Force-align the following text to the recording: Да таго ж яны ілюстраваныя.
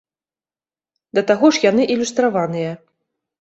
Да 1.17 1.23
таго 1.31 1.51
ж 1.59 1.61
яны 1.71 1.83
ілюстраваныя. 1.97 2.71